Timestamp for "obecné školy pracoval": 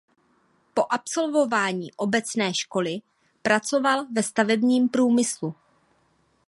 1.93-4.05